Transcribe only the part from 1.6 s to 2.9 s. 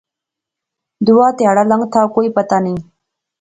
لنگتھا کوئی پتہ نیں